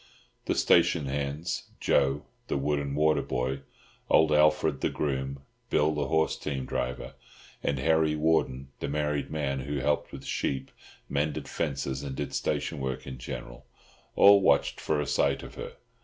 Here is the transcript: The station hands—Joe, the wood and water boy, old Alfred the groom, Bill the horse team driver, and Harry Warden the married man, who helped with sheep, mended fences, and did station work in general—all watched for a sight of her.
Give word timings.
The 0.45 0.55
station 0.55 1.05
hands—Joe, 1.05 2.25
the 2.47 2.57
wood 2.57 2.79
and 2.79 2.95
water 2.95 3.21
boy, 3.21 3.61
old 4.09 4.31
Alfred 4.31 4.81
the 4.81 4.89
groom, 4.89 5.43
Bill 5.69 5.93
the 5.93 6.07
horse 6.07 6.35
team 6.37 6.65
driver, 6.65 7.13
and 7.61 7.77
Harry 7.77 8.15
Warden 8.15 8.69
the 8.79 8.87
married 8.87 9.29
man, 9.29 9.59
who 9.59 9.77
helped 9.77 10.11
with 10.11 10.25
sheep, 10.25 10.71
mended 11.07 11.47
fences, 11.47 12.01
and 12.01 12.15
did 12.15 12.33
station 12.33 12.79
work 12.79 13.05
in 13.05 13.19
general—all 13.19 14.41
watched 14.41 14.81
for 14.81 14.99
a 14.99 15.05
sight 15.05 15.43
of 15.43 15.53
her. 15.53 15.73